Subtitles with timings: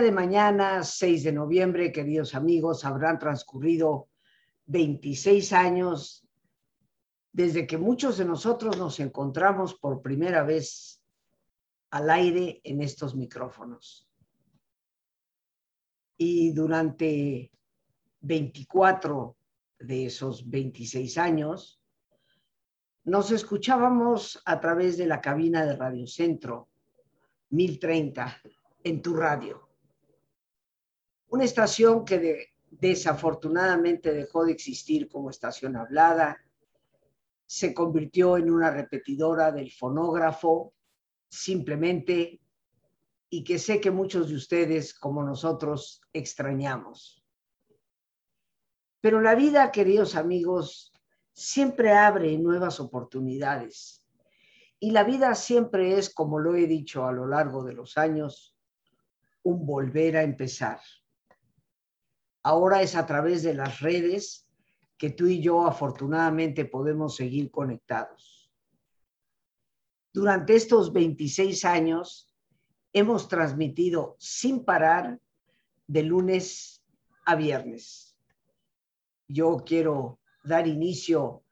[0.00, 4.08] De mañana, 6 de noviembre, queridos amigos, habrán transcurrido
[4.66, 6.26] 26 años
[7.32, 11.02] desde que muchos de nosotros nos encontramos por primera vez
[11.90, 14.08] al aire en estos micrófonos.
[16.16, 17.50] Y durante
[18.20, 19.36] 24
[19.80, 21.80] de esos 26 años,
[23.04, 26.68] nos escuchábamos a través de la cabina de Radio Centro
[27.50, 28.36] 1030
[28.84, 29.67] en tu radio
[31.28, 36.38] una estación que desafortunadamente dejó de existir como estación hablada,
[37.46, 40.74] se convirtió en una repetidora del fonógrafo,
[41.28, 42.40] simplemente,
[43.30, 47.24] y que sé que muchos de ustedes, como nosotros, extrañamos.
[49.00, 50.92] Pero la vida, queridos amigos,
[51.32, 54.04] siempre abre nuevas oportunidades.
[54.80, 58.56] Y la vida siempre es, como lo he dicho a lo largo de los años,
[59.42, 60.80] un volver a empezar.
[62.48, 64.48] Ahora es a través de las redes
[64.96, 68.50] que tú y yo afortunadamente podemos seguir conectados.
[70.14, 72.32] Durante estos 26 años
[72.94, 75.20] hemos transmitido sin parar
[75.86, 76.82] de lunes
[77.26, 78.16] a viernes.
[79.28, 81.44] Yo quiero dar inicio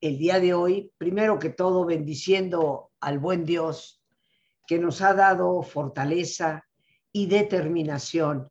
[0.00, 4.02] el día de hoy, primero que todo bendiciendo al buen Dios
[4.66, 6.66] que nos ha dado fortaleza
[7.12, 8.50] y determinación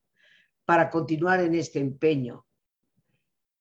[0.66, 2.46] para continuar en este empeño,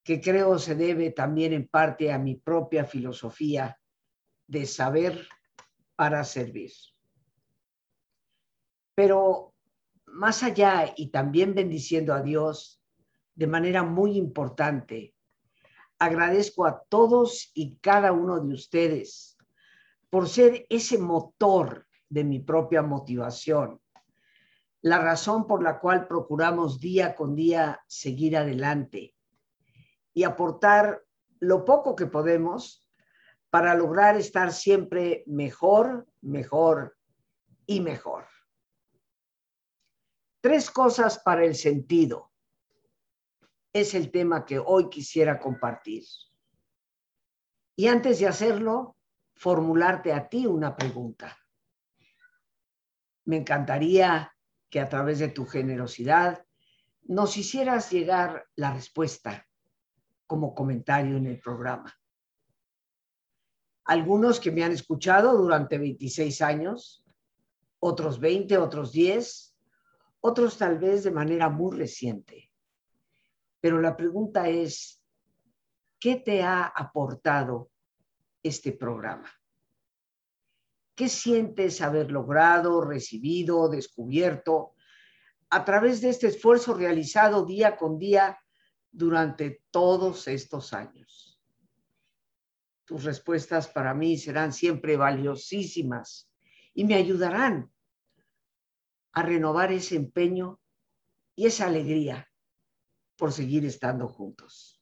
[0.02, 3.78] que creo se debe también en parte a mi propia filosofía
[4.46, 5.28] de saber
[5.96, 6.72] para servir.
[8.94, 9.54] Pero
[10.06, 12.80] más allá y también bendiciendo a Dios
[13.34, 15.14] de manera muy importante,
[15.98, 19.36] agradezco a todos y cada uno de ustedes
[20.10, 23.80] por ser ese motor de mi propia motivación,
[24.84, 29.16] la razón por la cual procuramos día con día seguir adelante
[30.12, 31.02] y aportar
[31.40, 32.86] lo poco que podemos
[33.48, 36.98] para lograr estar siempre mejor, mejor
[37.64, 38.26] y mejor.
[40.42, 42.30] Tres cosas para el sentido
[43.72, 46.04] es el tema que hoy quisiera compartir.
[47.74, 48.98] Y antes de hacerlo,
[49.34, 51.34] formularte a ti una pregunta.
[53.24, 54.30] Me encantaría
[54.74, 56.44] que a través de tu generosidad
[57.04, 59.46] nos hicieras llegar la respuesta
[60.26, 61.96] como comentario en el programa.
[63.84, 67.04] Algunos que me han escuchado durante 26 años,
[67.78, 69.56] otros 20, otros 10,
[70.18, 72.50] otros tal vez de manera muy reciente.
[73.60, 75.00] Pero la pregunta es,
[76.00, 77.70] ¿qué te ha aportado
[78.42, 79.30] este programa?
[80.94, 84.74] ¿Qué sientes haber logrado, recibido, descubierto
[85.50, 88.38] a través de este esfuerzo realizado día con día
[88.92, 91.40] durante todos estos años?
[92.84, 96.30] Tus respuestas para mí serán siempre valiosísimas
[96.74, 97.72] y me ayudarán
[99.12, 100.60] a renovar ese empeño
[101.34, 102.30] y esa alegría
[103.16, 104.80] por seguir estando juntos.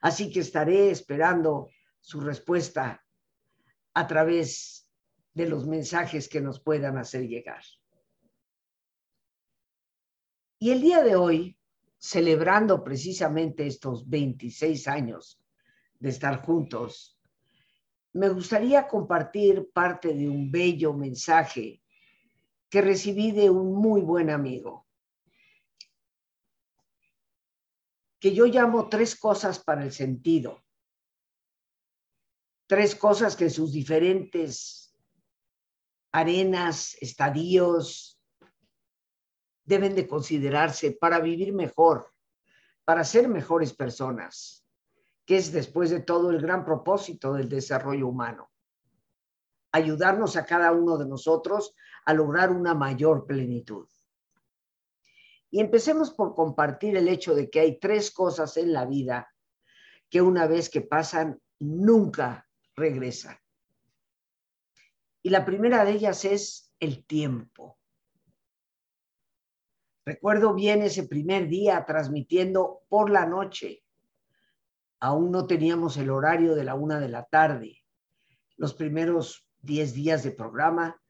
[0.00, 1.70] Así que estaré esperando
[2.00, 3.02] su respuesta
[3.94, 4.81] a través
[5.34, 7.62] de los mensajes que nos puedan hacer llegar.
[10.58, 11.58] Y el día de hoy,
[11.98, 15.40] celebrando precisamente estos 26 años
[15.98, 17.18] de estar juntos,
[18.12, 21.82] me gustaría compartir parte de un bello mensaje
[22.68, 24.86] que recibí de un muy buen amigo,
[28.18, 30.62] que yo llamo tres cosas para el sentido,
[32.66, 34.81] tres cosas que sus diferentes
[36.12, 38.20] arenas, estadios,
[39.64, 42.12] deben de considerarse para vivir mejor,
[42.84, 44.62] para ser mejores personas
[45.24, 48.50] que es después de todo el gran propósito del desarrollo humano.
[49.72, 51.74] Ayudarnos a cada uno de nosotros
[52.04, 53.88] a lograr una mayor plenitud.
[55.50, 59.32] Y empecemos por compartir el hecho de que hay tres cosas en la vida
[60.10, 63.36] que una vez que pasan nunca regresan.
[65.22, 67.78] Y la primera de ellas es el tiempo.
[70.04, 73.84] Recuerdo bien ese primer día transmitiendo por la noche.
[74.98, 77.84] Aún no teníamos el horario de la una de la tarde.
[78.56, 81.00] Los primeros diez días de programa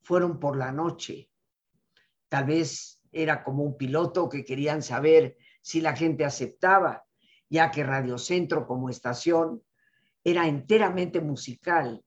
[0.00, 1.28] fueron por la noche.
[2.28, 7.04] Tal vez era como un piloto que querían saber si la gente aceptaba,
[7.48, 9.64] ya que Radio Centro como estación
[10.22, 12.04] era enteramente musical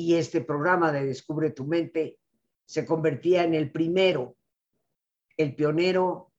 [0.00, 2.18] y este programa de Descubre tu mente
[2.64, 4.38] se convertía en el primero
[5.36, 6.32] el pionero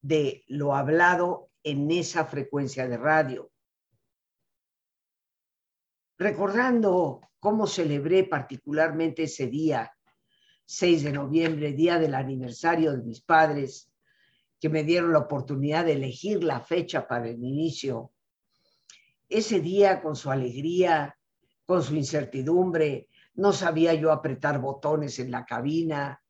[0.00, 3.50] de lo hablado en esa frecuencia de radio.
[6.16, 9.92] Recordando cómo celebré particularmente ese día,
[10.66, 13.90] 6 de noviembre, día del aniversario de mis padres,
[14.60, 18.12] que me dieron la oportunidad de elegir la fecha para el inicio.
[19.28, 21.15] Ese día, con su alegría,
[21.66, 26.22] con su incertidumbre, no sabía yo apretar botones en la cabina,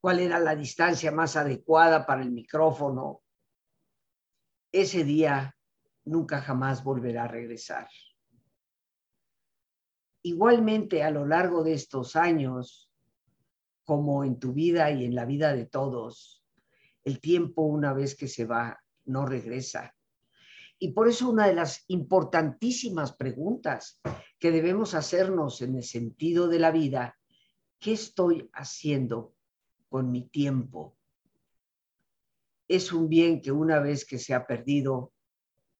[0.00, 3.20] cuál era la distancia más adecuada para el micrófono.
[4.72, 5.56] Ese día
[6.04, 7.88] nunca jamás volverá a regresar.
[10.22, 12.90] Igualmente, a lo largo de estos años,
[13.84, 16.44] como en tu vida y en la vida de todos,
[17.04, 19.94] el tiempo una vez que se va no regresa.
[20.80, 24.00] Y por eso una de las importantísimas preguntas
[24.40, 27.16] que debemos hacernos en el sentido de la vida,
[27.78, 29.34] ¿qué estoy haciendo
[29.90, 30.96] con mi tiempo.
[32.68, 35.12] Es un bien que una vez que se ha perdido,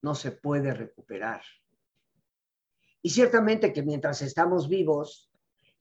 [0.03, 1.43] no se puede recuperar.
[3.01, 5.31] Y ciertamente que mientras estamos vivos,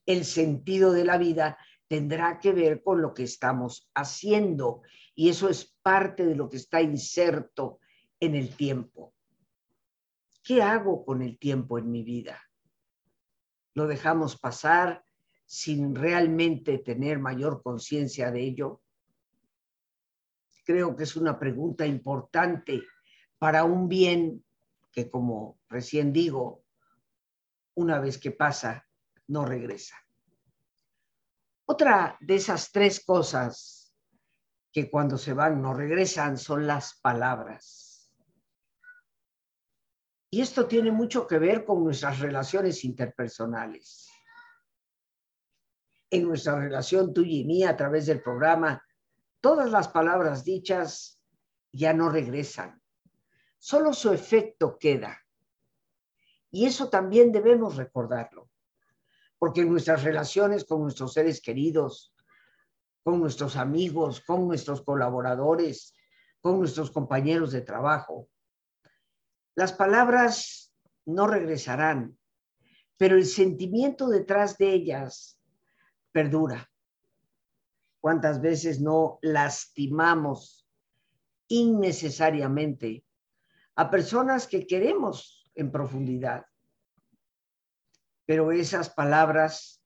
[0.06, 1.58] el sentido de la vida
[1.88, 4.82] tendrá que ver con lo que estamos haciendo.
[5.14, 7.80] Y eso es parte de lo que está inserto
[8.20, 9.14] en el tiempo.
[10.42, 12.40] ¿Qué hago con el tiempo en mi vida?
[13.74, 15.04] ¿Lo dejamos pasar
[15.46, 18.82] sin realmente tener mayor conciencia de ello?
[20.64, 22.82] Creo que es una pregunta importante
[23.38, 24.44] para un bien
[24.92, 26.64] que, como recién digo,
[27.74, 28.86] una vez que pasa,
[29.28, 29.96] no regresa.
[31.66, 33.94] Otra de esas tres cosas
[34.72, 37.89] que cuando se van no regresan son las palabras.
[40.30, 44.10] Y esto tiene mucho que ver con nuestras relaciones interpersonales
[46.10, 48.84] en nuestra relación tuya y mía a través del programa,
[49.40, 51.20] todas las palabras dichas
[51.72, 52.82] ya no regresan.
[53.58, 55.20] Solo su efecto queda.
[56.50, 58.50] Y eso también debemos recordarlo,
[59.38, 62.12] porque en nuestras relaciones con nuestros seres queridos,
[63.04, 65.94] con nuestros amigos, con nuestros colaboradores,
[66.40, 68.28] con nuestros compañeros de trabajo,
[69.60, 70.74] las palabras
[71.04, 72.18] no regresarán,
[72.96, 75.38] pero el sentimiento detrás de ellas
[76.12, 76.66] perdura.
[78.00, 80.66] ¿Cuántas veces no lastimamos
[81.46, 83.04] innecesariamente
[83.74, 86.46] a personas que queremos en profundidad?
[88.24, 89.84] Pero esas palabras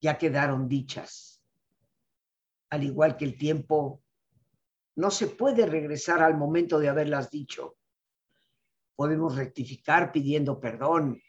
[0.00, 1.44] ya quedaron dichas.
[2.70, 4.02] Al igual que el tiempo,
[4.96, 7.76] no se puede regresar al momento de haberlas dicho.
[9.00, 11.22] Podemos rectificar pidiendo perdón,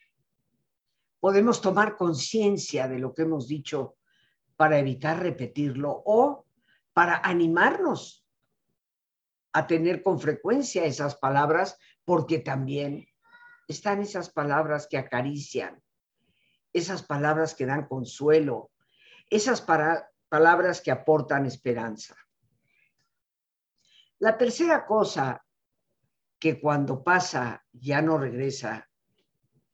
[1.22, 3.96] podemos tomar conciencia de lo que hemos dicho
[4.58, 6.46] para evitar repetirlo o
[6.92, 8.28] para animarnos
[9.54, 13.08] a tener con frecuencia esas palabras, porque también
[13.70, 15.82] están esas palabras que acarician,
[16.74, 18.72] esas palabras que dan consuelo,
[19.30, 22.18] esas palabras que aportan esperanza.
[24.20, 25.42] La tercera cosa
[26.42, 28.90] que cuando pasa ya no regresa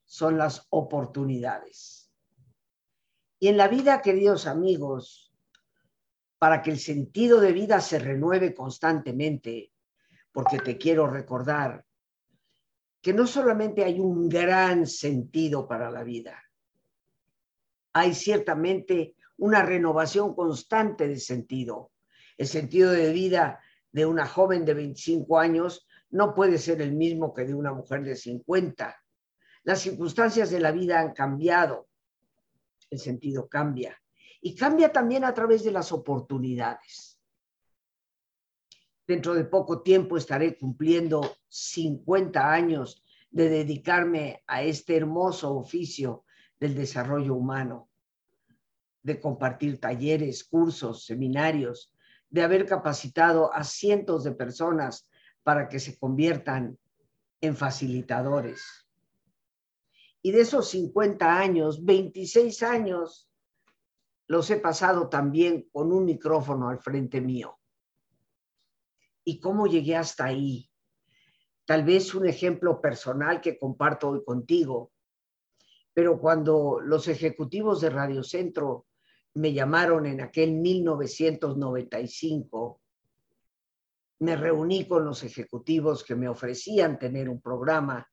[0.04, 2.12] son las oportunidades.
[3.40, 5.34] Y en la vida, queridos amigos,
[6.38, 9.72] para que el sentido de vida se renueve constantemente,
[10.34, 11.86] porque te quiero recordar
[13.02, 16.44] que no solamente hay un gran sentido para la vida,
[17.94, 21.94] hay ciertamente una renovación constante de sentido.
[22.38, 27.34] El sentido de vida de una joven de 25 años no puede ser el mismo
[27.34, 28.96] que de una mujer de 50
[29.68, 31.90] las circunstancias de la vida han cambiado,
[32.90, 34.02] el sentido cambia.
[34.40, 37.20] Y cambia también a través de las oportunidades.
[39.06, 46.24] Dentro de poco tiempo estaré cumpliendo 50 años de dedicarme a este hermoso oficio
[46.58, 47.90] del desarrollo humano,
[49.04, 51.94] de compartir talleres, cursos, seminarios,
[52.30, 55.10] de haber capacitado a cientos de personas
[55.48, 56.78] para que se conviertan
[57.40, 58.86] en facilitadores.
[60.22, 63.32] Y de esos 50 años, 26 años
[64.28, 67.58] los he pasado también con un micrófono al frente mío.
[69.24, 70.70] ¿Y cómo llegué hasta ahí?
[71.64, 74.92] Tal vez un ejemplo personal que comparto hoy contigo,
[75.94, 78.86] pero cuando los ejecutivos de Radio Centro
[79.36, 82.82] me llamaron en aquel 1995,
[84.20, 88.08] me reuní con los ejecutivos que me ofrecían tener un programa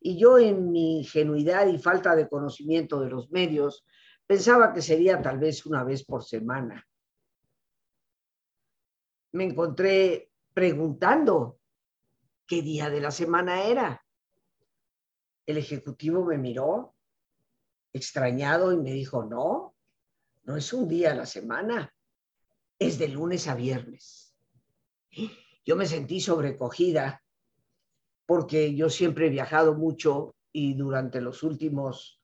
[0.00, 3.84] y yo en mi ingenuidad y falta de conocimiento de los medios
[4.26, 6.86] pensaba que sería tal vez una vez por semana.
[9.32, 11.60] Me encontré preguntando
[12.46, 14.04] qué día de la semana era.
[15.46, 16.94] El ejecutivo me miró
[17.92, 19.76] extrañado y me dijo, no,
[20.44, 21.94] no es un día a la semana,
[22.78, 24.34] es de lunes a viernes.
[25.64, 27.22] Yo me sentí sobrecogida
[28.26, 32.20] porque yo siempre he viajado mucho y durante los últimos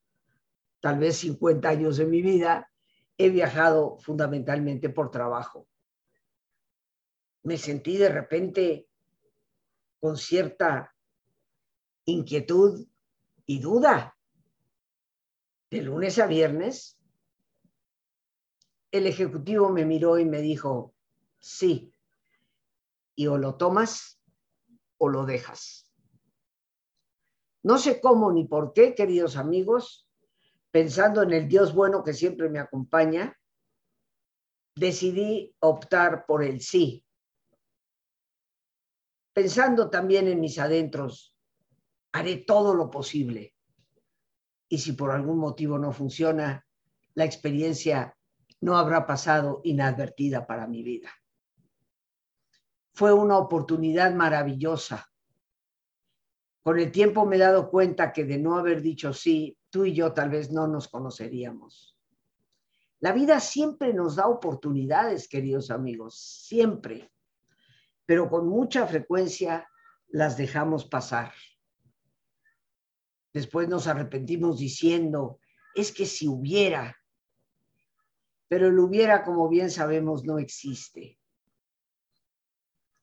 [0.80, 2.70] tal vez 50 años de mi vida
[3.16, 5.68] he viajado fundamentalmente por trabajo.
[7.42, 8.88] Me sentí de repente
[10.00, 10.94] con cierta
[12.04, 12.86] inquietud
[13.46, 14.16] y duda.
[15.70, 16.98] De lunes a viernes,
[18.90, 20.94] el ejecutivo me miró y me dijo,
[21.38, 21.92] sí,
[23.18, 24.22] y o lo tomas
[24.96, 25.90] o lo dejas.
[27.64, 30.08] No sé cómo ni por qué, queridos amigos,
[30.70, 33.36] pensando en el Dios bueno que siempre me acompaña,
[34.76, 37.04] decidí optar por el sí.
[39.32, 41.34] Pensando también en mis adentros,
[42.12, 43.52] haré todo lo posible.
[44.68, 46.64] Y si por algún motivo no funciona,
[47.14, 48.16] la experiencia
[48.60, 51.10] no habrá pasado inadvertida para mi vida
[52.98, 55.08] fue una oportunidad maravillosa.
[56.64, 59.94] Con el tiempo me he dado cuenta que de no haber dicho sí, tú y
[59.94, 61.96] yo tal vez no nos conoceríamos.
[62.98, 67.12] La vida siempre nos da oportunidades, queridos amigos, siempre,
[68.04, 69.68] pero con mucha frecuencia
[70.08, 71.32] las dejamos pasar.
[73.32, 75.38] Después nos arrepentimos diciendo,
[75.76, 76.96] es que si hubiera,
[78.48, 81.17] pero el hubiera, como bien sabemos, no existe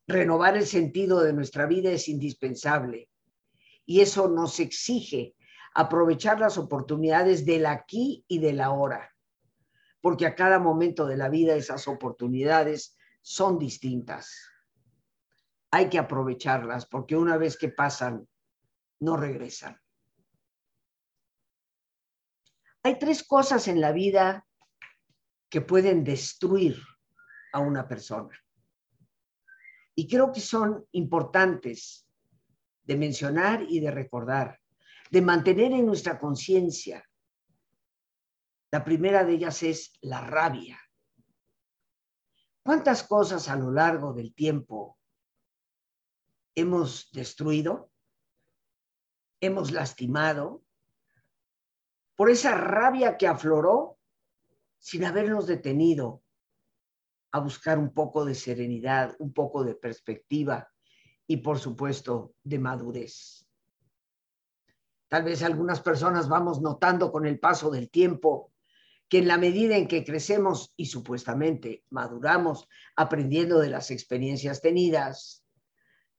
[0.08, 3.10] renovar el sentido de nuestra vida es indispensable
[3.86, 5.36] y eso nos exige
[5.74, 9.14] aprovechar las oportunidades del aquí y del ahora,
[10.02, 14.50] porque a cada momento de la vida esas oportunidades son distintas.
[15.72, 18.28] Hay que aprovecharlas porque una vez que pasan,
[19.00, 19.80] no regresan.
[22.84, 24.46] Hay tres cosas en la vida
[25.50, 26.78] que pueden destruir
[27.52, 28.40] a una persona.
[29.96, 32.06] Y creo que son importantes
[32.84, 34.60] de mencionar y de recordar,
[35.10, 37.04] de mantener en nuestra conciencia.
[38.72, 40.80] La primera de ellas es la rabia.
[42.62, 44.98] ¿Cuántas cosas a lo largo del tiempo
[46.56, 47.92] hemos destruido?
[49.40, 50.64] ¿Hemos lastimado?
[52.16, 53.98] Por esa rabia que afloró
[54.78, 56.25] sin habernos detenido
[57.36, 60.72] a buscar un poco de serenidad, un poco de perspectiva
[61.28, 63.46] y por supuesto de madurez.
[65.10, 68.54] Tal vez algunas personas vamos notando con el paso del tiempo
[69.10, 75.46] que en la medida en que crecemos y supuestamente maduramos aprendiendo de las experiencias tenidas,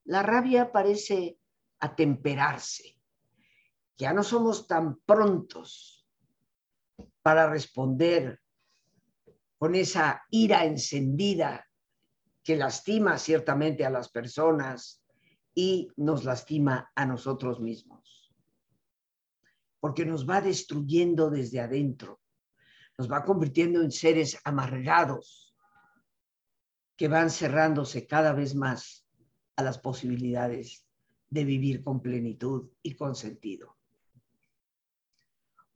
[0.05, 1.39] la rabia parece
[1.81, 3.01] atemperarse.
[3.97, 6.07] Ya no somos tan prontos
[7.23, 8.39] para responder
[9.59, 11.67] con esa ira encendida
[12.43, 15.03] que lastima ciertamente a las personas
[15.55, 18.33] y nos lastima a nosotros mismos.
[19.81, 22.21] Porque nos va destruyendo desde adentro,
[22.99, 25.55] nos va convirtiendo en seres amargados
[26.97, 29.07] que van cerrándose cada vez más
[29.57, 30.87] a las posibilidades
[31.29, 33.77] de vivir con plenitud y con sentido.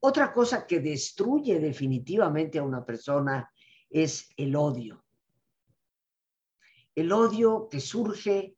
[0.01, 3.51] Otra cosa que destruye definitivamente a una persona
[3.91, 5.05] es el odio.
[6.95, 8.57] El odio que surge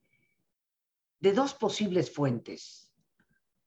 [1.18, 2.92] de dos posibles fuentes.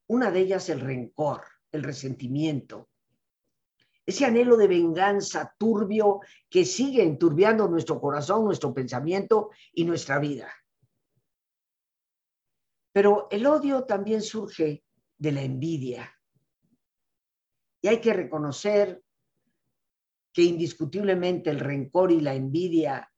[0.08, 2.90] Una de ellas el rencor, el resentimiento,
[4.06, 6.20] ese anhelo de venganza turbio
[6.50, 10.52] que sigue enturbiando nuestro corazón, nuestro pensamiento y nuestra vida.
[12.92, 14.84] Pero el odio también surge
[15.18, 16.14] de la envidia.
[17.82, 19.04] Y hay que reconocer
[20.36, 23.10] que indiscutiblemente el rencor y la envidia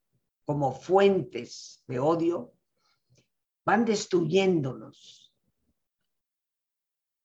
[0.44, 2.54] como fuentes de odio
[3.64, 5.34] van destruyéndonos.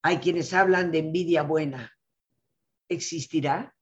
[0.01, 1.93] Hay quienes hablan de envidia buena.
[2.89, 3.75] ¿Existirá?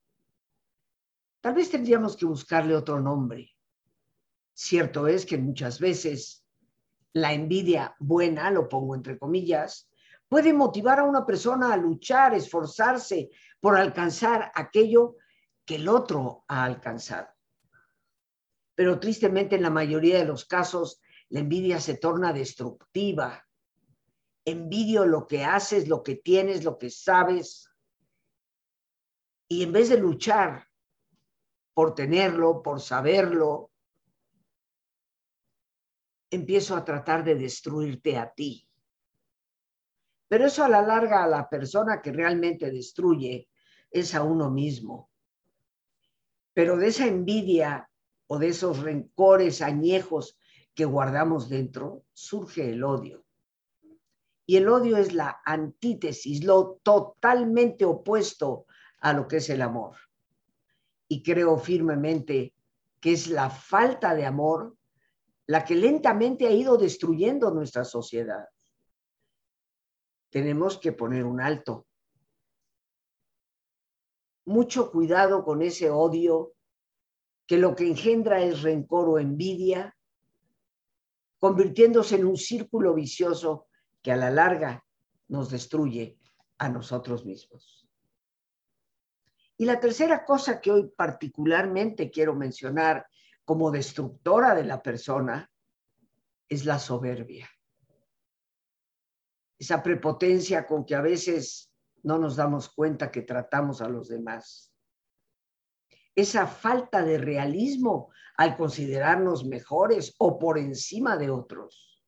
[1.39, 3.50] Tal vez tendríamos que buscarle otro nombre.
[4.53, 6.46] Cierto es que muchas veces
[7.13, 9.89] la envidia buena, lo pongo entre comillas,
[10.27, 13.30] puede motivar a una persona a luchar, esforzarse
[13.62, 15.15] por alcanzar aquello
[15.65, 17.30] que el otro ha alcanzado.
[18.75, 23.48] Pero tristemente en la mayoría de los casos la envidia se torna destructiva.
[24.44, 27.70] Envidio lo que haces, lo que tienes, lo que sabes.
[29.48, 30.68] Y en vez de luchar
[31.74, 33.72] por tenerlo, por saberlo,
[36.30, 38.68] empiezo a tratar de destruirte a ti.
[40.27, 43.50] Pero eso a la larga a la persona que realmente destruye
[43.89, 45.11] es a uno mismo.
[46.53, 47.89] Pero de esa envidia
[48.27, 50.38] o de esos rencores añejos
[50.74, 53.25] que guardamos dentro, surge el odio.
[54.46, 58.65] Y el odio es la antítesis, lo totalmente opuesto
[59.00, 59.98] a lo que es el amor.
[61.08, 62.53] Y creo firmemente
[63.00, 64.75] que es la falta de amor
[65.48, 68.48] la que lentamente ha ido destruyendo nuestra sociedad.
[70.29, 71.88] Tenemos que poner un alto.
[74.51, 76.55] Mucho cuidado con ese odio
[77.48, 79.96] que lo que engendra es rencor o envidia,
[81.39, 83.67] convirtiéndose en un círculo vicioso
[84.01, 84.86] que a la larga
[85.29, 86.17] nos destruye
[86.58, 87.87] a nosotros mismos.
[89.55, 93.07] Y la tercera cosa que hoy particularmente quiero mencionar
[93.46, 95.50] como destructora de la persona
[96.50, 97.50] es la soberbia.
[99.57, 101.71] Esa prepotencia con que a veces
[102.03, 104.74] no nos damos cuenta que tratamos a los demás.
[106.16, 112.03] Esa falta de realismo al considerarnos mejores o por encima de otros.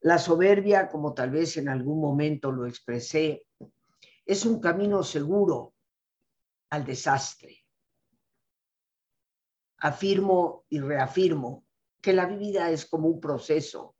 [0.00, 3.46] La soberbia, como tal vez en algún momento lo expresé,
[4.24, 5.74] es un camino seguro
[6.70, 7.64] al desastre
[9.78, 11.64] afirmo y reafirmo
[12.00, 13.96] que la vida es como un proceso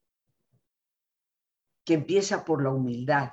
[1.84, 3.30] que empieza por la humildad.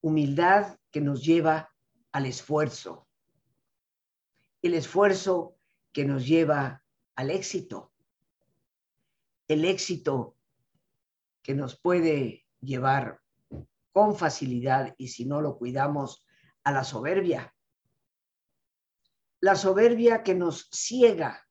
[0.00, 1.70] Humildad que nos lleva
[2.12, 3.06] al esfuerzo.
[4.62, 5.56] El esfuerzo
[5.92, 6.84] que nos lleva
[7.16, 7.92] al éxito.
[9.48, 10.36] El éxito
[11.42, 13.20] que nos puede llevar
[13.92, 16.24] con facilidad y si no lo cuidamos
[16.64, 17.54] a la soberbia
[19.40, 21.46] la soberbia que nos ciega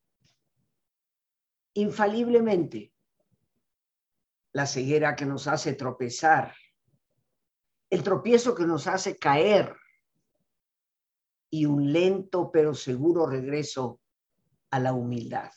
[1.74, 2.94] infaliblemente,
[4.54, 6.54] la ceguera que nos hace tropezar,
[7.90, 9.76] el tropiezo que nos hace caer
[11.50, 14.00] y un lento pero seguro regreso
[14.72, 15.52] a la humildad.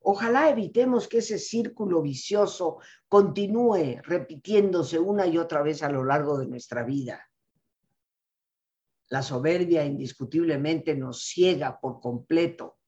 [0.00, 6.38] Ojalá evitemos que ese círculo vicioso continúe repitiéndose una y otra vez a lo largo
[6.38, 7.28] de nuestra vida.
[9.10, 12.78] La soberbia indiscutiblemente nos ciega por completo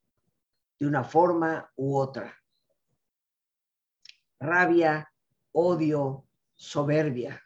[0.79, 2.35] de una forma u otra.
[4.38, 5.12] Rabia,
[5.53, 7.42] odio, soberbia.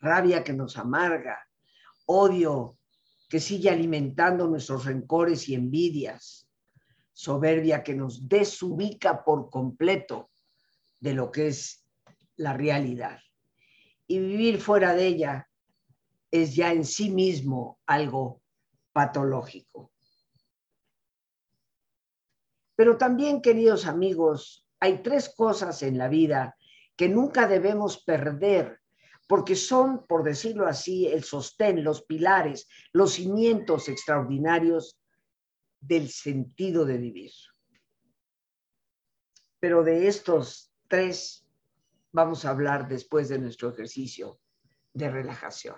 [0.00, 1.38] Rabia que nos amarga,
[2.06, 2.78] odio
[3.28, 6.48] que sigue alimentando nuestros rencores y envidias,
[7.12, 10.30] soberbia que nos desubica por completo
[10.98, 11.86] de lo que es
[12.36, 13.20] la realidad.
[14.06, 15.48] Y vivir fuera de ella
[16.30, 18.42] es ya en sí mismo algo
[18.92, 19.92] patológico.
[22.74, 26.56] Pero también, queridos amigos, hay tres cosas en la vida
[26.96, 28.79] que nunca debemos perder,
[29.30, 34.98] porque son, por decirlo así, el sostén, los pilares, los cimientos extraordinarios
[35.80, 37.30] del sentido de vivir.
[39.60, 41.46] Pero de estos tres
[42.10, 44.40] vamos a hablar después de nuestro ejercicio
[44.94, 45.76] de relajación.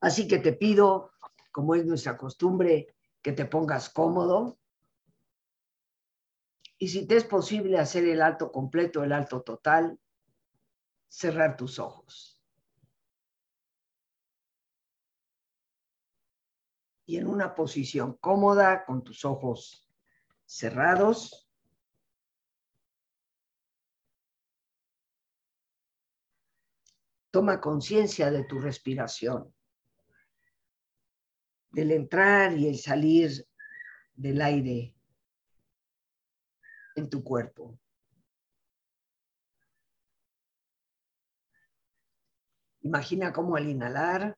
[0.00, 1.12] Así que te pido,
[1.52, 4.58] como es nuestra costumbre, que te pongas cómodo.
[6.76, 9.96] Y si te es posible hacer el alto completo, el alto total,
[11.14, 12.42] cerrar tus ojos.
[17.06, 19.88] Y en una posición cómoda, con tus ojos
[20.44, 21.48] cerrados,
[27.30, 29.54] toma conciencia de tu respiración
[31.70, 33.46] del entrar y el salir
[34.14, 34.90] del aire.
[36.96, 37.76] en tu cuerpo.
[42.84, 44.36] Imagina cómo al inhalar,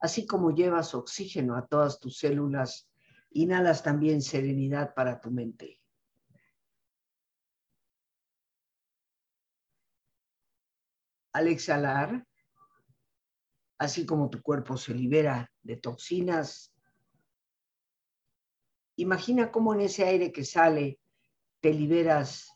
[0.00, 2.90] así como llevas oxígeno a todas tus células,
[3.30, 5.80] inhalas también serenidad para tu mente.
[11.32, 12.26] Al exhalar,
[13.78, 16.74] así como tu cuerpo se libera de toxinas,
[18.96, 20.98] imagina cómo en ese aire que sale
[21.60, 22.55] te liberas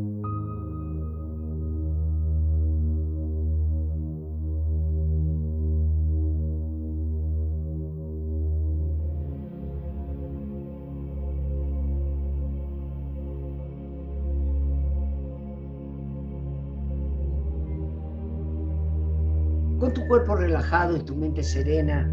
[20.95, 22.09] Y tu mente serena,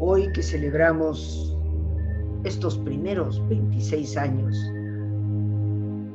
[0.00, 1.56] hoy que celebramos
[2.42, 4.58] estos primeros 26 años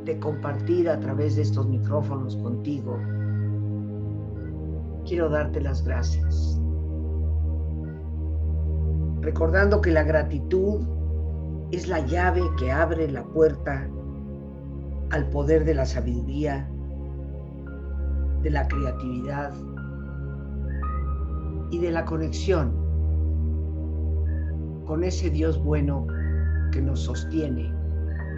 [0.03, 2.99] de compartir a través de estos micrófonos contigo,
[5.06, 6.60] quiero darte las gracias.
[9.21, 10.82] Recordando que la gratitud
[11.71, 13.88] es la llave que abre la puerta
[15.12, 16.69] al poder de la sabiduría,
[18.43, 19.53] de la creatividad,
[21.71, 22.71] y de la conexión
[24.86, 26.08] con ese Dios bueno
[26.71, 27.73] que nos sostiene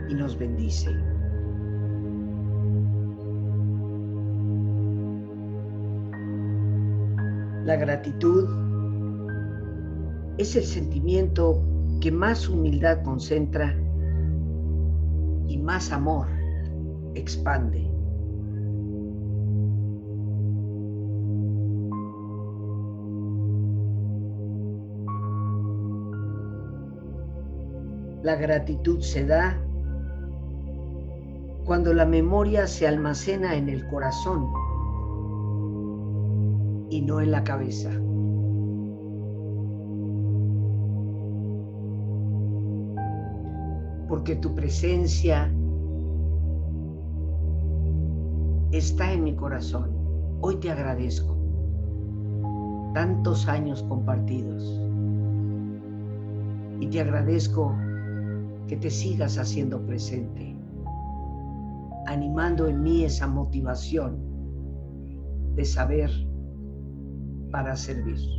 [0.09, 0.89] y nos bendice.
[7.65, 8.49] La gratitud
[10.39, 11.61] es el sentimiento
[12.01, 13.75] que más humildad concentra
[15.47, 16.27] y más amor
[17.13, 17.98] expande.
[28.21, 29.57] La gratitud se da
[31.63, 34.45] cuando la memoria se almacena en el corazón
[36.89, 37.91] y no en la cabeza.
[44.09, 45.49] Porque tu presencia
[48.71, 49.91] está en mi corazón.
[50.41, 51.37] Hoy te agradezco.
[52.93, 54.81] Tantos años compartidos.
[56.81, 57.75] Y te agradezco
[58.69, 60.55] que te sigas haciendo presente,
[62.05, 64.19] animando en mí esa motivación
[65.55, 66.11] de saber
[67.51, 68.38] para servir.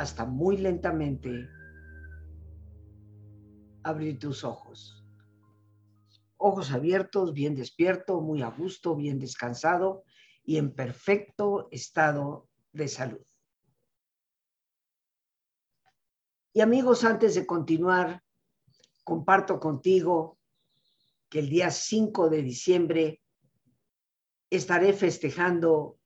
[0.00, 1.46] hasta muy lentamente
[3.82, 5.04] abrir tus ojos.
[6.38, 10.04] Ojos abiertos, bien despierto, muy a gusto, bien descansado
[10.42, 13.20] y en perfecto estado de salud.
[16.54, 18.22] Y amigos, antes de continuar,
[19.04, 20.38] comparto contigo
[21.28, 23.22] que el día 5 de diciembre
[24.48, 25.99] estaré festejando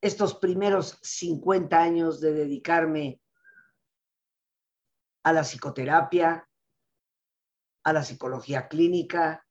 [0.00, 3.20] estos primeros 50 años de dedicarme
[5.22, 6.48] a la psicoterapia,
[7.84, 9.46] a la psicología clínica,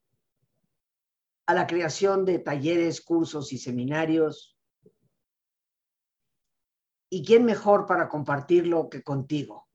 [1.46, 4.58] a la creación de talleres, cursos y seminarios.
[7.12, 9.68] ¿Y quién mejor para compartirlo que contigo?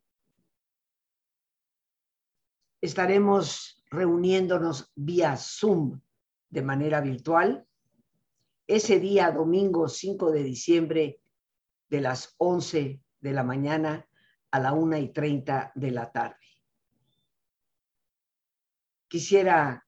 [2.80, 6.00] Estaremos reuniéndonos vía Zoom
[6.50, 7.66] de manera virtual
[8.66, 11.20] ese día, domingo 5 de diciembre,
[11.88, 14.08] de las 11 de la mañana
[14.50, 16.36] a la 1 y 30 de la tarde.
[19.08, 19.86] Quisiera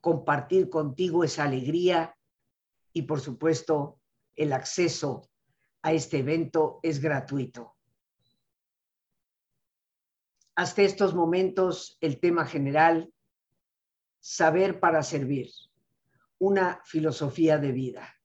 [0.00, 2.16] compartir contigo esa alegría
[2.92, 4.00] y por supuesto
[4.36, 5.30] el acceso
[5.82, 7.76] a este evento es gratuito.
[10.54, 13.12] Hasta estos momentos el tema general,
[14.20, 15.50] saber para servir
[16.40, 18.16] una filosofía de vida.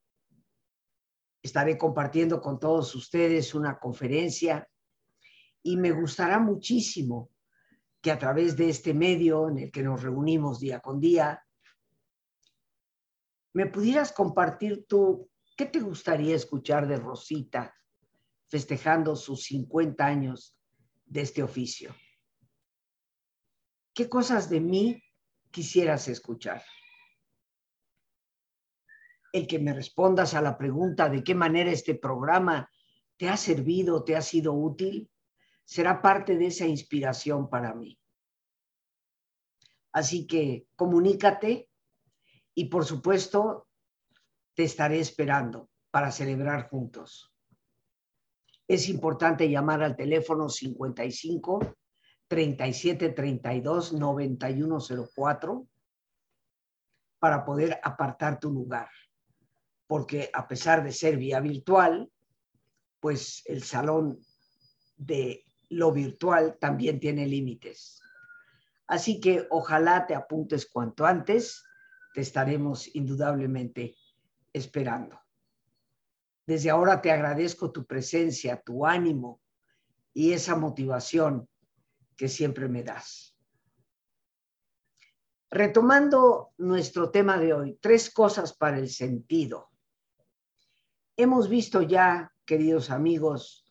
[1.43, 4.67] estaré compartiendo con todos ustedes una conferencia
[5.61, 7.29] y me gustará muchísimo
[8.01, 11.43] que a través de este medio en el que nos reunimos día con día,
[13.53, 17.75] me pudieras compartir tú, ¿qué te gustaría escuchar de Rosita
[18.47, 20.57] festejando sus 50 años
[21.05, 21.95] de este oficio?
[23.93, 25.03] ¿Qué cosas de mí
[25.51, 26.63] quisieras escuchar?
[29.35, 32.71] El que me respondas a la pregunta de qué manera este programa
[33.17, 35.11] te ha servido, te ha sido útil,
[35.65, 37.99] será parte de esa inspiración para mí.
[39.91, 41.69] Así que comunícate
[42.53, 43.67] y por supuesto
[44.53, 47.29] te estaré esperando para celebrar juntos.
[48.65, 51.75] Es importante llamar al teléfono 55
[52.29, 55.67] 37 32 9104
[57.19, 58.87] para poder apartar tu lugar.
[59.87, 62.11] Porque a pesar de ser vía virtual,
[62.99, 64.19] pues el salón
[64.97, 68.01] de lo virtual también tiene límites.
[68.87, 71.63] Así que ojalá te apuntes cuanto antes,
[72.13, 73.95] te estaremos indudablemente
[74.53, 75.19] esperando.
[76.45, 79.41] Desde ahora te agradezco tu presencia, tu ánimo
[80.13, 81.49] y esa motivación
[82.15, 83.35] que siempre me das.
[85.49, 89.71] Retomando nuestro tema de hoy, tres cosas para el sentido.
[91.17, 93.65] Hemos visto ya, queridos amigos,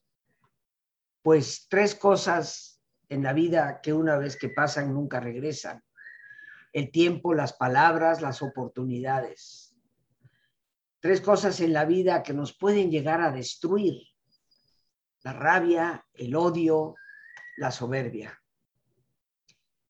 [1.20, 2.80] pues tres cosas
[3.11, 5.83] en la vida que una vez que pasan nunca regresan.
[6.72, 9.76] El tiempo, las palabras, las oportunidades.
[11.00, 14.02] Tres cosas en la vida que nos pueden llegar a destruir.
[15.22, 16.94] La rabia, el odio,
[17.59, 18.42] la soberbia.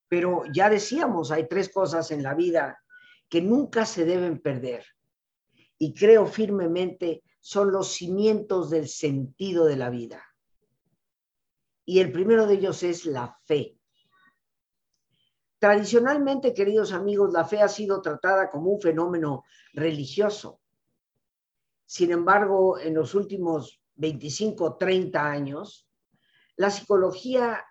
[0.08, 2.82] Pero ya decíamos, hay tres cosas en la vida
[3.28, 4.84] que nunca se deben perder.
[5.78, 10.24] Y creo firmemente son los cimientos del sentido de la vida
[11.84, 13.78] y el primero de ellos es la fe.
[15.58, 20.62] Tradicionalmente, queridos amigos, la fe ha sido tratada como un fenómeno religioso.
[21.84, 25.86] Sin embargo, en los últimos 25, 30 años,
[26.56, 27.62] la psicología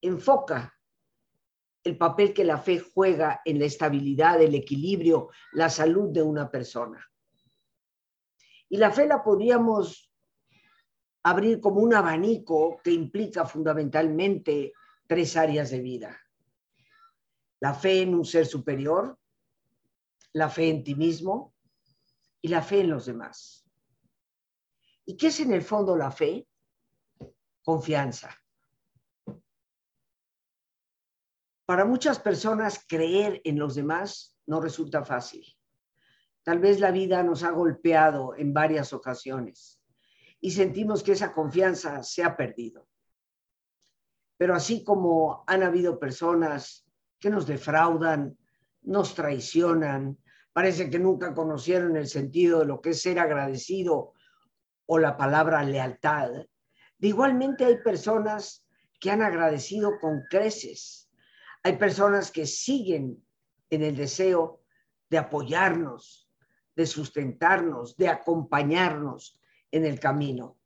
[0.00, 0.72] enfoca
[1.82, 6.48] el papel que la fe juega en la estabilidad, el equilibrio, la salud de una
[6.48, 7.09] persona.
[8.70, 10.10] Y la fe la podríamos
[11.24, 14.72] abrir como un abanico que implica fundamentalmente
[15.06, 16.18] tres áreas de vida.
[17.60, 19.18] La fe en un ser superior,
[20.32, 21.54] la fe en ti mismo
[22.40, 23.66] y la fe en los demás.
[25.04, 26.46] ¿Y qué es en el fondo la fe?
[27.62, 28.34] Confianza.
[31.66, 35.44] Para muchas personas creer en los demás no resulta fácil.
[36.50, 39.80] Tal vez la vida nos ha golpeado en varias ocasiones
[40.40, 42.88] y sentimos que esa confianza se ha perdido.
[44.36, 48.36] Pero así como han habido personas que nos defraudan,
[48.82, 50.18] nos traicionan,
[50.52, 54.14] parece que nunca conocieron el sentido de lo que es ser agradecido
[54.86, 56.32] o la palabra lealtad,
[56.98, 58.66] igualmente hay personas
[58.98, 61.12] que han agradecido con creces.
[61.62, 63.24] Hay personas que siguen
[63.70, 64.64] en el deseo
[65.08, 66.19] de apoyarnos,
[66.80, 69.38] de sustentarnos, de acompañarnos,
[69.70, 70.56] en el camino.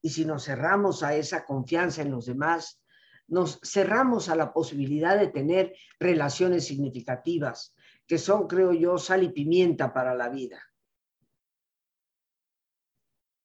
[0.00, 2.82] Y si nos cerramos a esa confianza en los demás,
[3.28, 7.74] nos cerramos a la posibilidad de tener relaciones significativas,
[8.06, 10.62] que son, creo yo, sal y pimienta para la vida.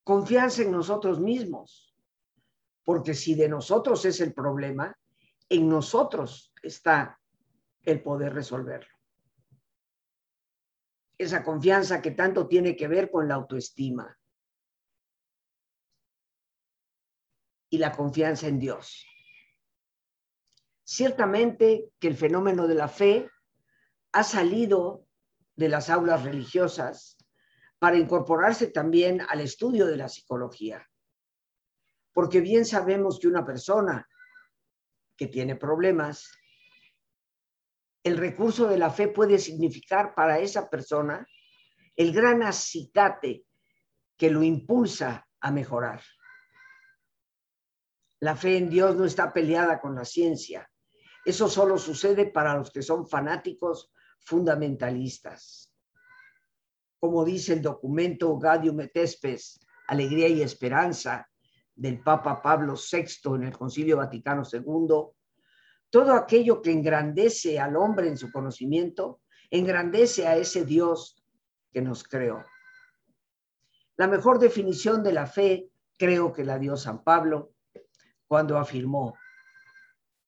[0.06, 1.94] Confianza en nosotros mismos,
[2.86, 4.98] porque si de nosotros es el problema,
[5.50, 7.20] en nosotros está
[7.84, 8.97] el poder resolverlo.
[11.18, 14.18] Esa confianza que tanto tiene que ver con la autoestima,
[17.70, 19.06] y la confianza en Dios.
[20.84, 23.30] Ciertamente que el fenómeno de la fe
[24.14, 25.06] ha salido
[25.56, 27.18] de las aulas religiosas
[27.80, 30.88] para incorporarse también al estudio de la psicología.
[32.14, 34.08] Porque bien sabemos que una persona
[35.16, 36.32] que tiene problemas,
[38.04, 41.28] el recurso de la fe puede significar para esa persona
[41.96, 43.46] el gran acicate
[44.16, 46.02] que lo impulsa a mejorar.
[48.20, 50.70] La fe en Dios no está peleada con la ciencia.
[51.26, 55.72] Eso solo sucede para los que son fanáticos fundamentalistas.
[57.00, 61.28] Como dice el documento Gaudium et Spes, Alegría y Esperanza,
[61.76, 65.16] del Papa Pablo VI en el Concilio Vaticano II,
[65.90, 71.24] todo aquello que engrandece al hombre en su conocimiento, engrandece a ese Dios
[71.72, 72.44] que nos creó.
[73.96, 77.54] La mejor definición de la fe creo que la dio San Pablo
[78.28, 79.18] cuando afirmó,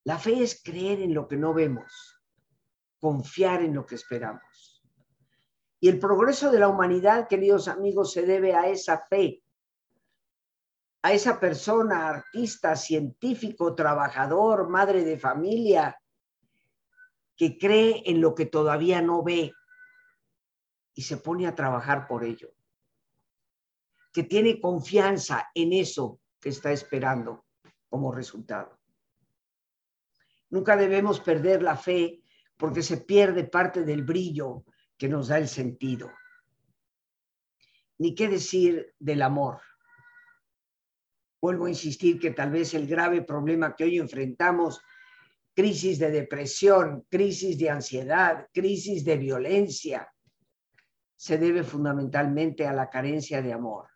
[0.06, 2.20] la fe es creer en lo que no vemos,
[3.00, 4.84] confiar en lo que esperamos.
[5.80, 9.44] Y el progreso de la humanidad, queridos amigos, se debe a esa fe,
[11.02, 15.98] a esa persona, artista, científico, trabajador, madre de familia,
[17.36, 19.54] que cree en lo que todavía no ve
[20.94, 22.50] y se pone a trabajar por ello,
[24.12, 27.46] que tiene confianza en eso que está esperando
[27.88, 28.78] como resultado.
[30.50, 32.22] Nunca debemos perder la fe
[32.58, 34.66] porque se pierde parte del brillo
[34.98, 36.12] que nos da el sentido.
[38.00, 39.62] Ni qué decir del amor.
[41.42, 44.82] Vuelvo a insistir que tal vez el grave problema que hoy enfrentamos,
[45.56, 50.14] crisis de depresión, crisis de ansiedad, crisis de violencia,
[51.16, 53.90] se debe fundamentalmente a la carencia de amor.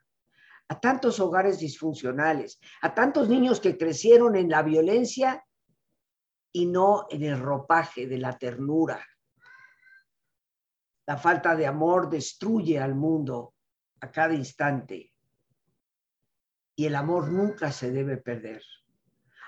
[0.70, 5.46] A tantos hogares disfuncionales, a tantos niños que crecieron en la violencia
[6.52, 9.06] y no en el ropaje de la ternura.
[11.06, 13.54] La falta de amor destruye al mundo
[14.02, 15.13] a cada instante
[16.76, 18.64] y el amor nunca se debe perder.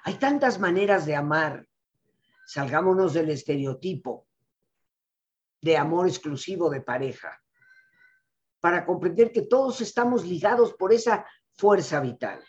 [0.03, 1.67] Hay tantas maneras de amar.
[2.45, 4.27] Salgámonos del estereotipo
[5.61, 7.41] de amor exclusivo de pareja
[8.61, 12.43] para comprender que todos estamos ligados por esa fuerza vital.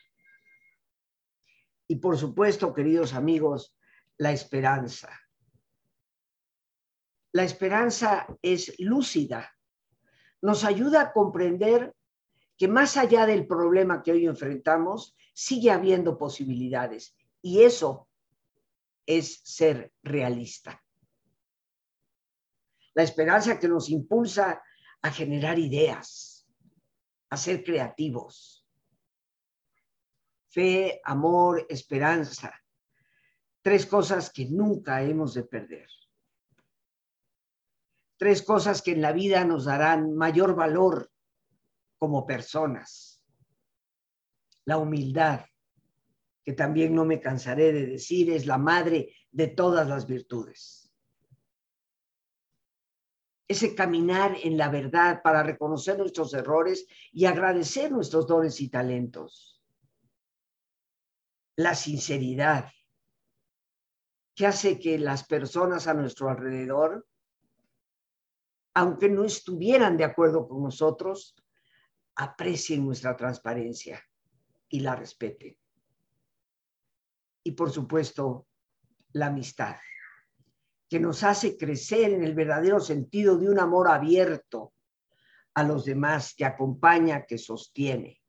[1.88, 3.74] Y por supuesto, queridos amigos,
[4.18, 5.08] la esperanza.
[7.32, 9.50] La esperanza es lúcida,
[10.42, 11.95] nos ayuda a comprender
[12.56, 17.14] que más allá del problema que hoy enfrentamos, sigue habiendo posibilidades.
[17.42, 18.08] Y eso
[19.04, 20.82] es ser realista.
[22.94, 24.62] La esperanza que nos impulsa
[25.02, 26.48] a generar ideas,
[27.28, 28.66] a ser creativos.
[30.48, 32.58] Fe, amor, esperanza.
[33.60, 35.88] Tres cosas que nunca hemos de perder.
[38.16, 41.10] Tres cosas que en la vida nos darán mayor valor
[41.98, 43.22] como personas.
[44.64, 45.46] La humildad,
[46.44, 50.92] que también no me cansaré de decir, es la madre de todas las virtudes.
[53.48, 59.62] Ese caminar en la verdad para reconocer nuestros errores y agradecer nuestros dones y talentos.
[61.54, 62.70] La sinceridad,
[64.34, 67.06] que hace que las personas a nuestro alrededor,
[68.74, 71.34] aunque no estuvieran de acuerdo con nosotros,
[72.16, 74.02] aprecien nuestra transparencia
[74.68, 75.56] y la respeten.
[77.44, 78.48] Y por supuesto,
[79.12, 79.76] la amistad,
[80.88, 84.72] que nos hace crecer en el verdadero sentido de un amor abierto
[85.54, 88.20] a los demás, que acompaña, que sostiene.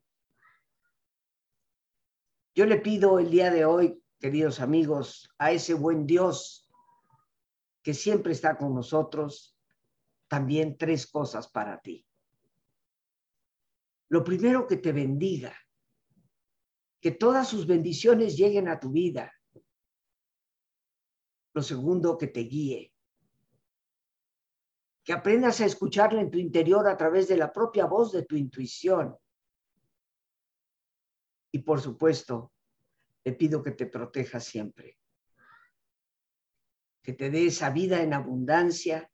[2.55, 6.69] Yo le pido el día de hoy, queridos amigos, a ese buen Dios
[7.83, 9.57] que siempre está con nosotros,
[10.27, 12.06] también tres cosas para ti.
[14.09, 15.55] Lo primero que te bendiga,
[17.01, 19.33] que todas sus bendiciones lleguen a tu vida.
[21.53, 22.93] Lo segundo, que te guíe,
[25.03, 28.35] que aprendas a escucharle en tu interior a través de la propia voz de tu
[28.35, 29.15] intuición.
[31.51, 32.53] Y por supuesto,
[33.23, 34.97] le pido que te proteja siempre,
[37.01, 39.11] que te dé esa vida en abundancia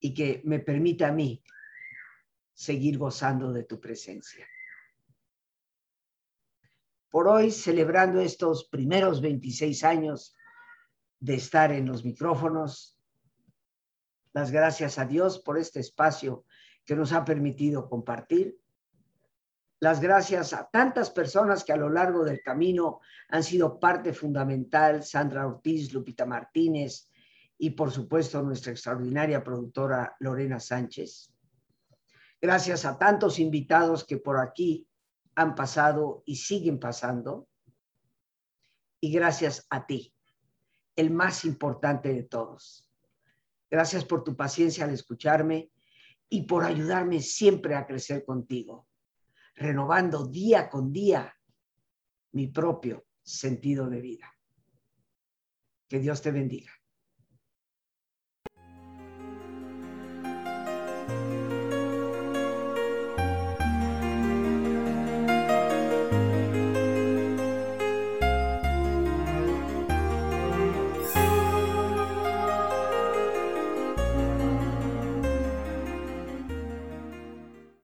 [0.00, 1.42] y que me permita a mí
[2.58, 4.44] seguir gozando de tu presencia.
[7.08, 10.34] Por hoy, celebrando estos primeros 26 años
[11.20, 12.98] de estar en los micrófonos,
[14.32, 16.44] las gracias a Dios por este espacio
[16.84, 18.58] que nos ha permitido compartir.
[19.78, 22.98] Las gracias a tantas personas que a lo largo del camino
[23.28, 27.08] han sido parte fundamental, Sandra Ortiz, Lupita Martínez
[27.56, 31.37] y por supuesto nuestra extraordinaria productora Lorena Sánchez
[32.40, 34.86] gracias a tantos invitados que por aquí
[35.34, 37.48] han pasado y siguen pasando,
[39.00, 40.12] y gracias a ti,
[40.96, 42.90] el más importante de todos.
[43.70, 45.70] Gracias por tu paciencia al escucharme
[46.28, 48.88] y por ayudarme siempre a crecer contigo,
[49.54, 51.32] renovando día con día
[52.32, 54.34] mi propio sentido de vida.
[55.88, 56.77] Que Dios te bendiga.